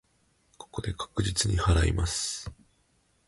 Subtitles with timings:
[0.57, 2.51] ここで確実に祓います。